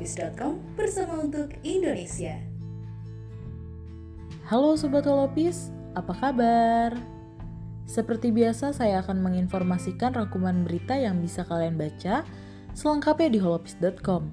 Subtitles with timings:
[0.00, 2.40] holopis.com bersama untuk Indonesia.
[4.48, 6.96] Halo Sobat Holopis, apa kabar?
[7.84, 12.24] Seperti biasa saya akan menginformasikan rangkuman berita yang bisa kalian baca
[12.72, 14.32] selengkapnya di holopis.com.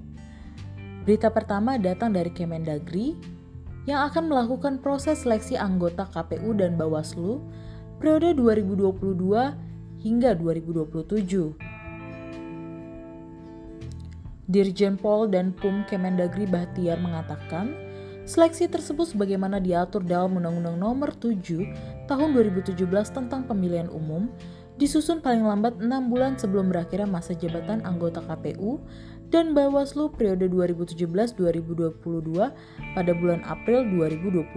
[1.04, 3.12] Berita pertama datang dari Kemendagri
[3.84, 7.44] yang akan melakukan proses seleksi anggota KPU dan Bawaslu
[8.00, 11.67] periode 2022 hingga 2027.
[14.48, 17.76] Dirjen Pol dan PUM Kemendagri Bahtiar mengatakan,
[18.24, 22.80] seleksi tersebut sebagaimana diatur dalam Undang-Undang Nomor 7 Tahun 2017
[23.12, 24.32] tentang Pemilihan Umum
[24.80, 28.80] disusun paling lambat 6 bulan sebelum berakhirnya masa jabatan anggota KPU
[29.28, 31.92] dan Bawaslu periode 2017-2022
[32.96, 34.48] pada bulan April 2022.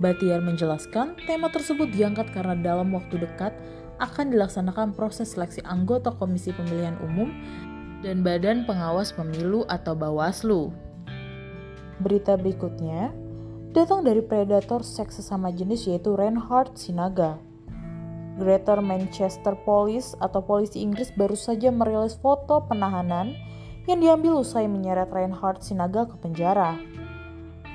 [0.00, 3.56] Batiar menjelaskan tema tersebut diangkat karena dalam waktu dekat
[4.00, 7.28] akan dilaksanakan proses seleksi anggota Komisi Pemilihan Umum
[8.00, 10.72] dan Badan Pengawas Pemilu atau Bawaslu.
[12.00, 13.12] Berita berikutnya
[13.76, 17.36] datang dari predator seks sesama jenis yaitu Reinhard Sinaga.
[18.40, 23.36] Greater Manchester Police atau polisi Inggris baru saja merilis foto penahanan
[23.84, 26.80] yang diambil usai menyeret Reinhard Sinaga ke penjara.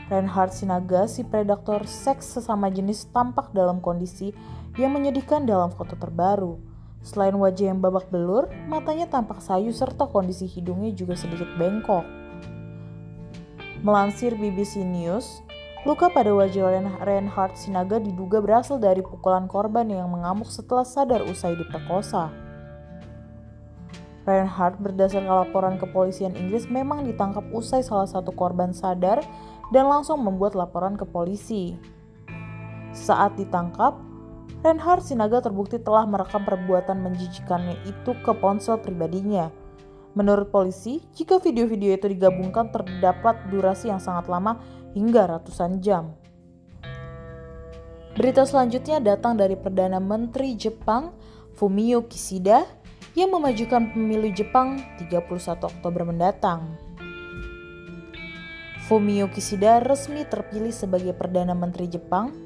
[0.10, 4.34] Reinhard Sinaga, si predator seks sesama jenis tampak dalam kondisi
[4.78, 6.75] yang menyedihkan dalam foto terbaru.
[7.06, 12.02] Selain wajah yang babak belur, matanya tampak sayu serta kondisi hidungnya juga sedikit bengkok.
[13.86, 15.46] Melansir BBC News,
[15.86, 21.54] luka pada wajah Reinhard Sinaga diduga berasal dari pukulan korban yang mengamuk setelah sadar usai
[21.54, 22.34] diperkosa.
[24.26, 29.22] Reinhard berdasarkan laporan kepolisian Inggris memang ditangkap usai salah satu korban sadar
[29.70, 31.78] dan langsung membuat laporan ke polisi.
[32.90, 33.94] Saat ditangkap,
[34.62, 39.52] Reinhard Sinaga terbukti telah merekam perbuatan menjijikannya itu ke ponsel pribadinya.
[40.16, 44.64] Menurut polisi, jika video-video itu digabungkan terdapat durasi yang sangat lama
[44.96, 46.16] hingga ratusan jam.
[48.16, 51.12] Berita selanjutnya datang dari Perdana Menteri Jepang,
[51.52, 52.64] Fumio Kishida,
[53.12, 56.80] yang memajukan pemilu Jepang 31 Oktober mendatang.
[58.88, 62.45] Fumio Kishida resmi terpilih sebagai Perdana Menteri Jepang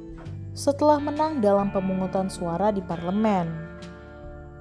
[0.59, 3.47] setelah menang dalam pemungutan suara di parlemen.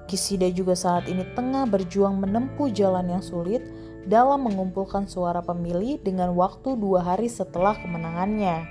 [0.07, 3.67] Kishida juga saat ini tengah berjuang menempuh jalan yang sulit
[4.07, 8.63] dalam mengumpulkan suara pemilih dengan waktu dua hari setelah kemenangannya.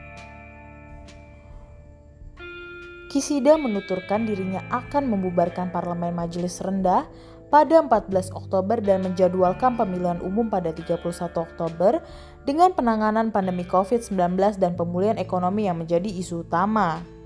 [3.11, 7.11] Kishida menuturkan dirinya akan membubarkan parlemen majelis rendah
[7.51, 11.03] pada 14 Oktober dan menjadwalkan pemilihan umum pada 31
[11.35, 11.99] Oktober
[12.47, 14.15] dengan penanganan pandemi COVID-19
[14.59, 17.16] dan pemulihan ekonomi yang menjadi isu utama.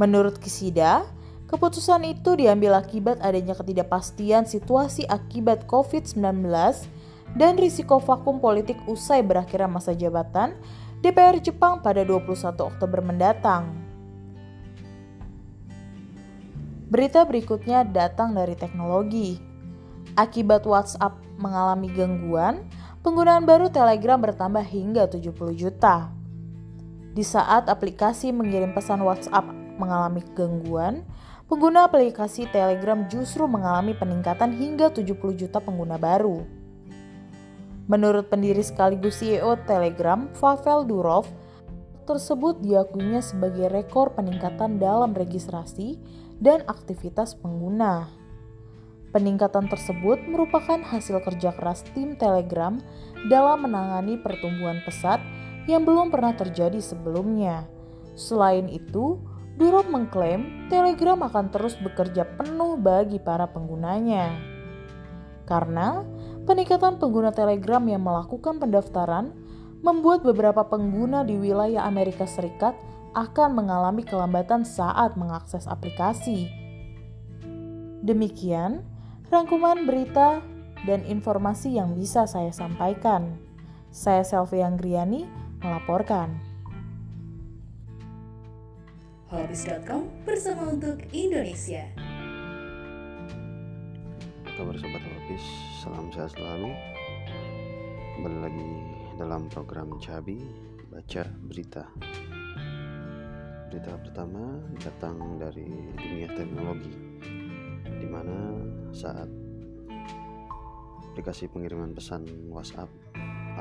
[0.00, 1.04] Menurut Kisida,
[1.44, 6.48] keputusan itu diambil akibat adanya ketidakpastian situasi akibat COVID-19
[7.36, 10.56] dan risiko vakum politik usai berakhirnya masa jabatan
[11.04, 12.32] DPR Jepang pada 21
[12.64, 13.76] Oktober mendatang.
[16.88, 19.36] Berita berikutnya datang dari teknologi.
[20.16, 22.64] Akibat WhatsApp mengalami gangguan,
[23.04, 26.08] penggunaan baru Telegram bertambah hingga 70 juta.
[27.12, 31.08] Di saat aplikasi mengirim pesan WhatsApp mengalami gangguan,
[31.48, 36.44] pengguna aplikasi Telegram justru mengalami peningkatan hingga 70 juta pengguna baru.
[37.88, 41.26] Menurut pendiri sekaligus CEO Telegram, Pavel Durov,
[42.06, 45.98] tersebut diakuinya sebagai rekor peningkatan dalam registrasi
[46.38, 48.20] dan aktivitas pengguna.
[49.10, 52.78] Peningkatan tersebut merupakan hasil kerja keras tim Telegram
[53.26, 55.18] dalam menangani pertumbuhan pesat
[55.66, 57.66] yang belum pernah terjadi sebelumnya.
[58.14, 59.18] Selain itu,
[59.58, 64.38] Durov mengklaim Telegram akan terus bekerja penuh bagi para penggunanya.
[65.48, 66.06] Karena
[66.46, 69.34] peningkatan pengguna Telegram yang melakukan pendaftaran
[69.80, 72.76] membuat beberapa pengguna di wilayah Amerika Serikat
[73.16, 76.46] akan mengalami kelambatan saat mengakses aplikasi.
[78.06, 78.86] Demikian
[79.28, 80.40] rangkuman berita
[80.86, 83.36] dan informasi yang bisa saya sampaikan.
[83.90, 85.26] Saya Selvi Anggriani
[85.60, 86.49] melaporkan
[89.30, 91.86] holopis.com bersama untuk Indonesia.
[94.42, 95.02] Kabar Sobat
[95.78, 96.74] salam sehat selalu.
[98.18, 98.70] Kembali lagi
[99.14, 100.42] dalam program Cabi
[100.90, 101.86] Baca Berita.
[103.70, 106.90] Berita pertama datang dari dunia teknologi,
[107.86, 108.58] di mana
[108.90, 109.30] saat
[111.06, 112.90] aplikasi pengiriman pesan WhatsApp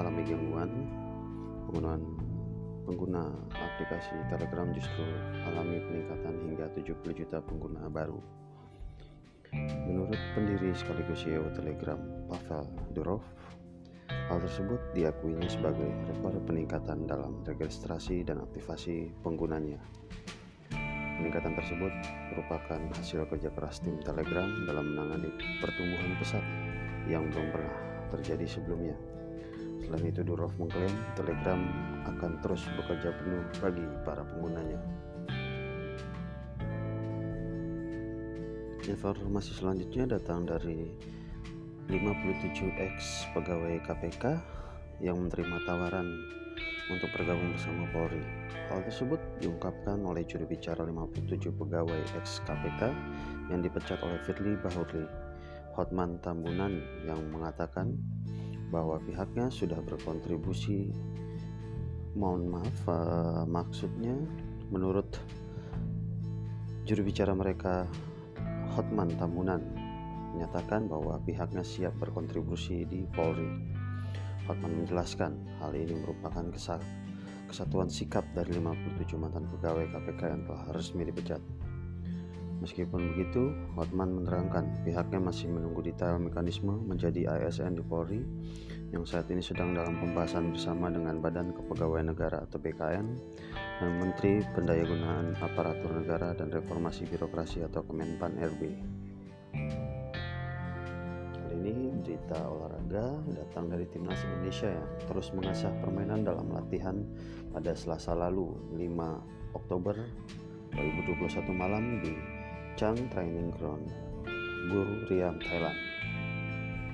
[0.01, 0.89] alami gangguan,
[1.69, 2.18] penggunaan
[2.89, 5.05] pengguna aplikasi Telegram justru
[5.45, 8.17] alami peningkatan hingga 70 juta pengguna baru.
[9.85, 12.65] Menurut pendiri sekaligus CEO Telegram, Pavel
[12.97, 13.21] Durov,
[14.09, 19.77] Hal tersebut diakuinya sebagai rekor peningkatan dalam registrasi dan aktivasi penggunanya.
[21.17, 21.93] Peningkatan tersebut
[22.33, 25.29] merupakan hasil kerja keras tim Telegram dalam menangani
[25.61, 26.45] pertumbuhan pesat
[27.05, 27.77] yang belum pernah
[28.13, 28.97] terjadi sebelumnya.
[29.89, 31.57] Selain itu, Durov mengklaim Telegram
[32.05, 34.77] akan terus bekerja penuh bagi para penggunanya.
[38.85, 40.93] Informasi selanjutnya datang dari
[41.89, 44.37] 57X pegawai KPK
[45.01, 46.05] yang menerima tawaran
[46.93, 48.21] untuk bergabung bersama Polri.
[48.69, 52.93] Hal tersebut diungkapkan oleh juru bicara 57 pegawai ex KPK
[53.49, 55.09] yang dipecat oleh Firly Bahuri,
[55.73, 56.77] Hotman Tambunan
[57.09, 57.97] yang mengatakan
[58.69, 60.93] bahwa pihaknya sudah berkontribusi
[62.17, 64.13] mohon maaf uh, maksudnya
[64.69, 65.17] menurut
[66.85, 67.85] juru bicara mereka
[68.73, 69.61] Hotman Tambunan
[70.33, 73.49] menyatakan bahwa pihaknya siap berkontribusi di Polri
[74.49, 76.41] Hotman menjelaskan hal ini merupakan
[77.49, 81.41] kesatuan sikap dari 57 mantan pegawai KPK yang telah resmi dipecat.
[82.59, 88.19] Meskipun begitu, Hotman menerangkan pihaknya masih menunggu detail mekanisme menjadi ASN di Polri
[88.91, 93.07] yang saat ini sedang dalam pembahasan bersama dengan Badan Kepegawaian Negara atau BKN
[93.79, 98.61] dan Menteri Pendayagunaan Aparatur Negara dan Reformasi Birokrasi atau Kemenpan RB
[101.59, 107.03] ini berita olahraga datang dari timnas Indonesia yang terus mengasah permainan dalam latihan
[107.51, 109.95] pada Selasa lalu 5 Oktober
[110.73, 112.38] 2021 malam di
[112.79, 113.91] Chang Training Ground,
[114.71, 115.75] Bur Riam, Thailand.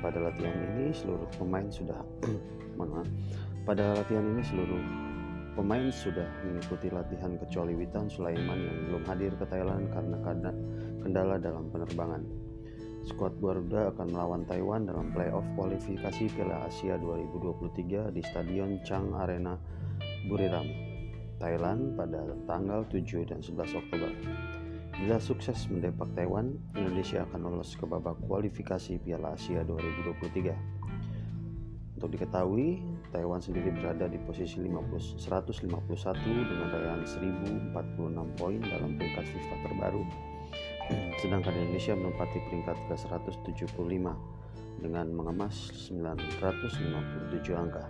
[0.01, 2.01] Pada latihan ini seluruh pemain sudah
[2.81, 3.05] mana?
[3.69, 4.81] Pada latihan ini seluruh
[5.53, 10.17] pemain sudah mengikuti latihan kecuali Witan Sulaiman yang belum hadir ke Thailand karena
[11.05, 12.25] kendala dalam penerbangan.
[13.05, 19.53] Skuad Garuda akan melawan Taiwan dalam playoff kualifikasi Piala Asia 2023 di Stadion Chang Arena
[20.25, 20.65] Buriram,
[21.37, 24.09] Thailand pada tanggal 7 dan 11 Oktober.
[24.95, 30.55] Bila sukses mendepak Taiwan, Indonesia akan lolos ke babak kualifikasi Piala Asia 2023.
[31.99, 32.79] Untuk diketahui,
[33.11, 40.03] Taiwan sendiri berada di posisi 50, 151 dengan raihan 1046 poin dalam peringkat FIFA terbaru
[41.21, 44.05] sedangkan Indonesia menempati peringkat ke-175
[44.79, 47.83] dengan mengemas 957 angka.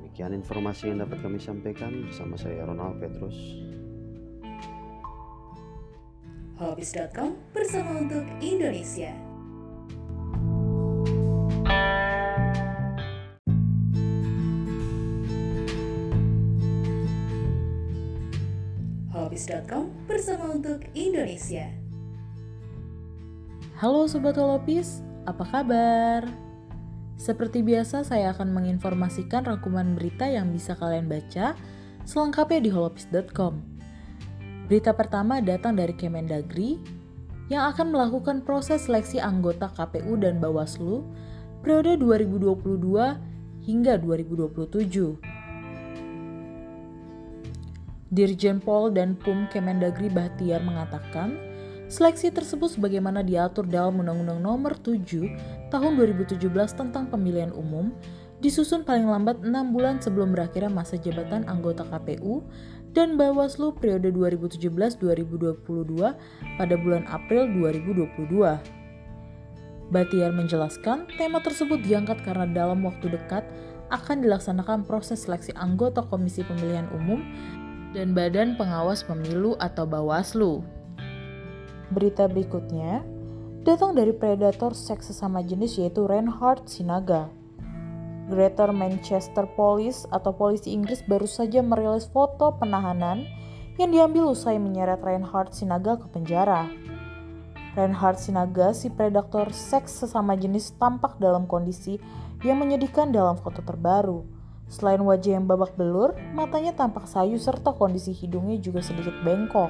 [0.00, 3.61] Demikian informasi yang dapat kami sampaikan bersama saya Ronald Petrus.
[6.62, 9.10] Hobbies.com bersama untuk Indonesia.
[19.10, 21.66] Hobbies.com bersama untuk Indonesia.
[23.82, 26.30] Halo Sobat Holopis, apa kabar?
[27.18, 31.58] Seperti biasa saya akan menginformasikan rangkuman berita yang bisa kalian baca
[32.06, 33.71] selengkapnya di holopis.com.
[34.72, 36.80] Berita pertama datang dari Kemendagri
[37.52, 41.04] yang akan melakukan proses seleksi anggota KPU dan Bawaslu
[41.60, 45.20] periode 2022 hingga 2027.
[48.16, 51.36] Dirjen Pol dan PUM Kemendagri Bahtiar mengatakan,
[51.92, 57.92] seleksi tersebut sebagaimana diatur dalam Undang-Undang Nomor 7 Tahun 2017 tentang Pemilihan Umum
[58.42, 62.42] disusun paling lambat 6 bulan sebelum berakhirnya masa jabatan anggota KPU
[62.92, 65.56] dan Bawaslu periode 2017-2022
[66.60, 68.60] pada bulan April 2022.
[69.92, 73.44] Batiar menjelaskan tema tersebut diangkat karena dalam waktu dekat
[73.92, 77.20] akan dilaksanakan proses seleksi anggota Komisi Pemilihan Umum
[77.92, 80.64] dan Badan Pengawas Pemilu atau Bawaslu.
[81.92, 83.04] Berita berikutnya
[83.68, 87.28] datang dari predator seks sesama jenis yaitu Reinhard Sinaga.
[88.32, 93.28] Greater Manchester Police atau polisi Inggris baru saja merilis foto penahanan
[93.76, 96.72] yang diambil usai menyeret Reinhard Sinaga ke penjara.
[97.76, 102.00] Reinhard Sinaga, si predator seks sesama jenis tampak dalam kondisi
[102.40, 104.24] yang menyedihkan dalam foto terbaru.
[104.72, 109.68] Selain wajah yang babak belur, matanya tampak sayu serta kondisi hidungnya juga sedikit bengkok.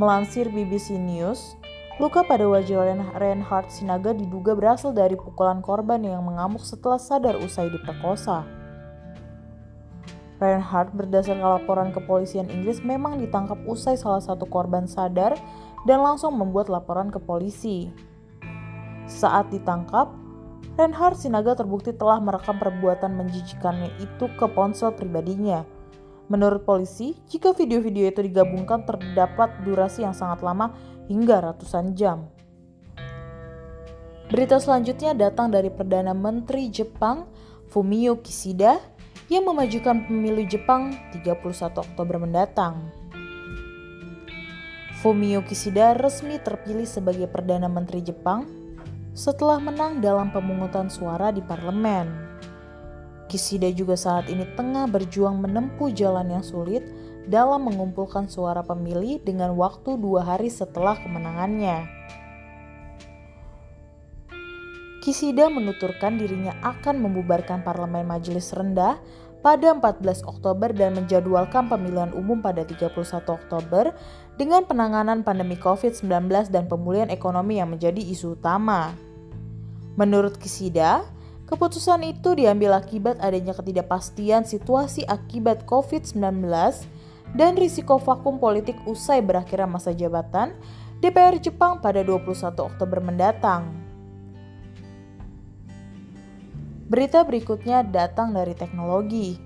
[0.00, 1.59] Melansir BBC News,
[2.00, 7.68] luka pada wajah Reinhard Sinaga diduga berasal dari pukulan korban yang mengamuk setelah sadar usai
[7.68, 8.48] diperkosa.
[10.40, 15.36] Reinhard berdasarkan laporan kepolisian Inggris memang ditangkap usai salah satu korban sadar
[15.84, 17.92] dan langsung membuat laporan ke polisi.
[19.04, 20.08] Saat ditangkap,
[20.80, 25.68] Reinhard Sinaga terbukti telah merekam perbuatan menjijikannya itu ke ponsel pribadinya.
[26.32, 30.72] Menurut polisi, jika video-video itu digabungkan terdapat durasi yang sangat lama
[31.10, 32.30] hingga ratusan jam.
[34.30, 37.26] Berita selanjutnya datang dari Perdana Menteri Jepang
[37.66, 38.78] Fumio Kishida
[39.26, 41.42] yang memajukan pemilu Jepang 31
[41.82, 42.94] Oktober mendatang.
[45.02, 48.46] Fumio Kishida resmi terpilih sebagai Perdana Menteri Jepang
[49.10, 52.30] setelah menang dalam pemungutan suara di parlemen.
[53.26, 56.86] Kishida juga saat ini tengah berjuang menempuh jalan yang sulit
[57.26, 62.00] dalam mengumpulkan suara pemilih dengan waktu dua hari setelah kemenangannya.
[65.00, 69.00] Kisida menuturkan dirinya akan membubarkan parlemen majelis rendah
[69.40, 72.92] pada 14 Oktober dan menjadwalkan pemilihan umum pada 31
[73.24, 73.96] Oktober
[74.36, 78.92] dengan penanganan pandemi COVID-19 dan pemulihan ekonomi yang menjadi isu utama.
[79.96, 81.08] Menurut Kisida,
[81.48, 86.44] keputusan itu diambil akibat adanya ketidakpastian situasi akibat COVID-19
[87.34, 90.54] dan risiko vakum politik usai berakhirnya masa jabatan
[91.00, 93.72] DPR Jepang pada 21 Oktober mendatang.
[96.90, 99.38] Berita berikutnya datang dari teknologi.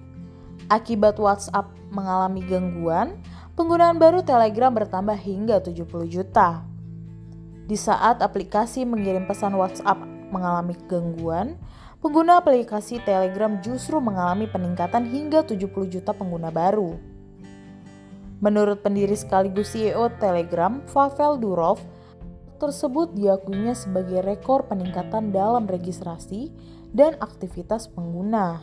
[0.67, 3.21] Akibat WhatsApp mengalami gangguan,
[3.53, 6.65] penggunaan baru Telegram bertambah hingga 70 juta.
[7.69, 10.01] Di saat aplikasi mengirim pesan WhatsApp
[10.33, 11.61] mengalami gangguan,
[12.01, 17.14] pengguna aplikasi Telegram justru mengalami peningkatan hingga 70 juta pengguna baru.
[18.43, 21.79] Menurut pendiri sekaligus CEO Telegram, Pavel Durov,
[22.59, 26.51] tersebut diakuinya sebagai rekor peningkatan dalam registrasi
[26.95, 28.63] dan aktivitas pengguna.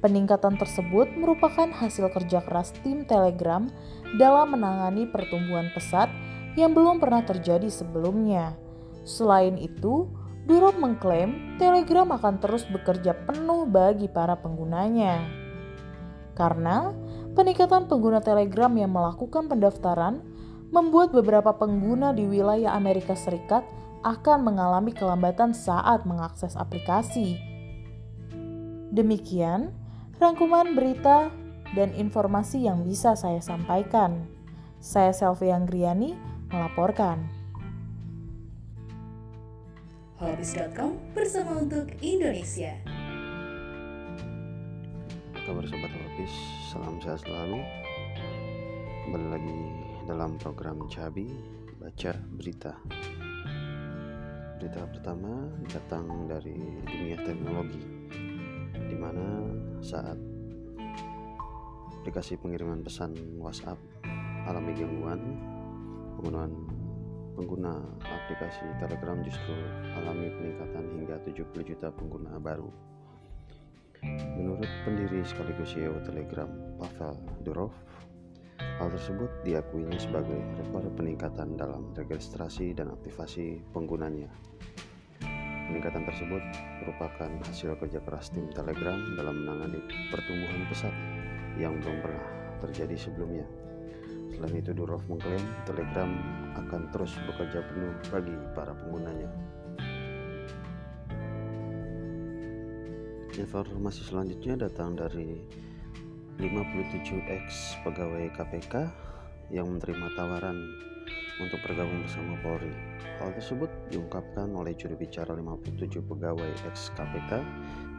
[0.00, 3.68] Peningkatan tersebut merupakan hasil kerja keras tim Telegram
[4.16, 6.08] dalam menangani pertumbuhan pesat
[6.56, 8.56] yang belum pernah terjadi sebelumnya.
[9.04, 10.08] Selain itu,
[10.48, 15.20] Durov mengklaim Telegram akan terus bekerja penuh bagi para penggunanya.
[16.32, 16.96] Karena
[17.40, 20.20] peningkatan pengguna Telegram yang melakukan pendaftaran
[20.68, 23.64] membuat beberapa pengguna di wilayah Amerika Serikat
[24.04, 27.40] akan mengalami kelambatan saat mengakses aplikasi.
[28.92, 29.72] Demikian
[30.20, 31.32] rangkuman berita
[31.72, 34.28] dan informasi yang bisa saya sampaikan.
[34.76, 36.12] Saya Selvi Anggriani
[36.52, 37.24] melaporkan.
[40.20, 42.99] Hobbies.com bersama untuk Indonesia.
[45.50, 46.34] Kabar sobat Hobbies,
[46.70, 47.58] salam sehat selalu.
[49.02, 49.58] Kembali lagi
[50.06, 51.26] dalam program Cabi
[51.74, 52.78] Baca Berita.
[54.62, 56.54] Berita pertama datang dari
[56.86, 57.82] dunia teknologi,
[58.78, 59.50] di mana
[59.82, 60.14] saat
[61.98, 63.82] aplikasi pengiriman pesan WhatsApp
[64.46, 65.34] alami gangguan,
[66.14, 66.54] penggunaan
[67.34, 69.58] pengguna aplikasi Telegram justru
[69.98, 72.70] alami peningkatan hingga 70 juta pengguna baru.
[74.06, 76.48] Menurut pendiri sekaligus CEO Telegram,
[76.80, 77.14] Pavel
[77.44, 77.72] Durov,
[78.80, 84.28] Hal tersebut diakuinya sebagai rekor peningkatan dalam registrasi dan aktivasi penggunanya.
[85.68, 86.40] Peningkatan tersebut
[86.84, 90.92] merupakan hasil kerja keras tim Telegram dalam menangani pertumbuhan pesat
[91.60, 92.26] yang belum pernah
[92.64, 93.44] terjadi sebelumnya.
[94.32, 96.10] Selain itu, Durov mengklaim Telegram
[96.56, 99.28] akan terus bekerja penuh bagi para penggunanya.
[103.38, 105.38] Informasi selanjutnya datang dari
[106.42, 108.74] 57X pegawai KPK
[109.54, 110.58] yang menerima tawaran
[111.38, 112.74] untuk bergabung bersama Polri.
[113.22, 115.78] Hal tersebut diungkapkan oleh juru bicara 57
[116.10, 117.38] pegawai ex KPK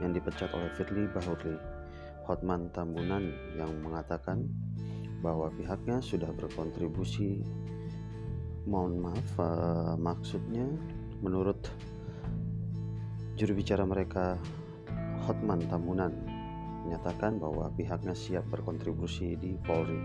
[0.04, 1.56] yang dipecat oleh Firly Bahuri,
[2.28, 4.52] Hotman Tambunan yang mengatakan
[5.24, 7.40] bahwa pihaknya sudah berkontribusi
[8.68, 10.66] mohon maaf uh, maksudnya
[11.24, 11.72] menurut
[13.38, 14.38] juru bicara mereka
[15.25, 16.13] Hotman Tambunan
[16.86, 20.01] menyatakan bahwa pihaknya siap berkontribusi di Polri.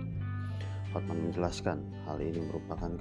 [0.93, 2.93] Hotman menjelaskan hal ini merupakan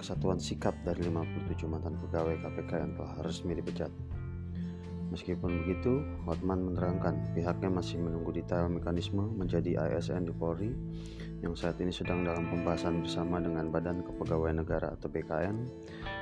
[0.00, 3.92] kesatuan sikap dari 57 mantan pegawai KPK yang telah resmi dipecat.
[5.10, 10.70] Meskipun begitu, Hotman menerangkan pihaknya masih menunggu detail mekanisme menjadi ASN di Polri
[11.40, 15.56] yang saat ini sedang dalam pembahasan bersama dengan Badan Kepegawaian Negara atau BKN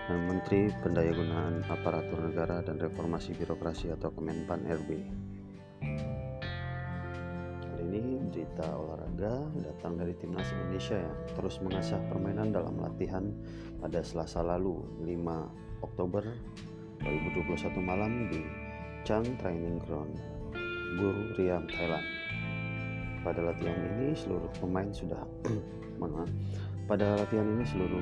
[0.06, 4.90] dan Menteri Pendayagunaan Aparatur Negara dan Reformasi Birokrasi atau Kemenpan RB
[7.88, 13.24] ini berita olahraga datang dari timnas Indonesia yang terus mengasah permainan dalam latihan
[13.80, 16.22] pada Selasa lalu 5 Oktober
[17.00, 18.42] 2021 malam di
[19.06, 20.18] Chang Training Ground,
[20.98, 22.17] Buru Riam, Thailand.
[23.28, 25.20] Pada latihan ini seluruh pemain sudah
[26.00, 26.24] mana?
[26.88, 28.00] Pada latihan ini seluruh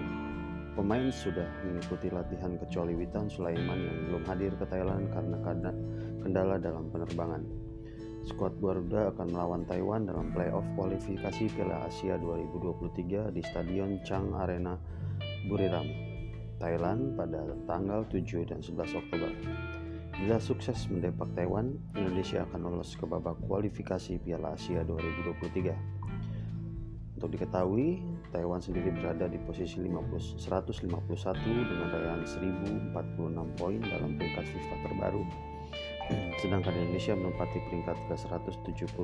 [0.79, 5.75] pemain sudah mengikuti latihan kecuali Witan Sulaiman yang belum hadir ke Thailand karena
[6.23, 7.43] kendala dalam penerbangan.
[8.23, 14.79] Skuad Garuda akan melawan Taiwan dalam playoff kualifikasi Piala Asia 2023 di Stadion Chang Arena
[15.51, 15.91] Buriram.
[16.63, 19.31] Thailand pada tanggal 7 dan 11 Oktober.
[20.17, 27.21] Bila sukses mendepak Taiwan, Indonesia akan lolos ke babak kualifikasi Piala Asia 2023.
[27.21, 28.01] Untuk diketahui,
[28.33, 35.21] Taiwan sendiri berada di posisi 50, 151 dengan raihan 1046 poin dalam peringkat FIFA terbaru.
[36.41, 38.97] Sedangkan Indonesia menempati peringkat ke-175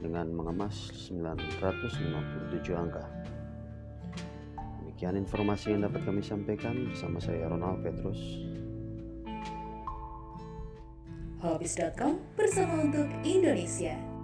[0.00, 3.04] dengan mengemas 957 angka.
[4.80, 8.55] Demikian informasi yang dapat kami sampaikan bersama saya Ronald Petrus.
[11.40, 14.15] Hobbies.com bersama untuk Indonesia.